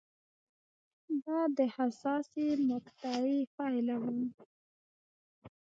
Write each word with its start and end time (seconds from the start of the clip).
دا 1.25 1.39
د 1.57 1.59
حساسې 1.75 2.45
مقطعې 2.69 3.39
پایله 3.55 3.95
وه 4.01 4.13